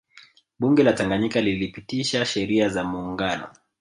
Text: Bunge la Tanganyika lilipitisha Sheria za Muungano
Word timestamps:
Bunge 0.59 0.81
la 0.83 0.93
Tanganyika 0.93 1.41
lilipitisha 1.41 2.25
Sheria 2.25 2.69
za 2.69 2.83
Muungano 2.83 3.47